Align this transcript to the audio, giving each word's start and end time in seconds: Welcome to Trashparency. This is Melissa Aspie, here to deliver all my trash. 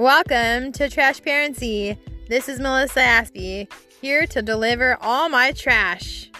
Welcome 0.00 0.72
to 0.72 0.88
Trashparency. 0.88 1.96
This 2.28 2.48
is 2.48 2.58
Melissa 2.58 2.98
Aspie, 2.98 3.72
here 4.00 4.26
to 4.26 4.42
deliver 4.42 4.98
all 5.00 5.28
my 5.28 5.52
trash. 5.52 6.32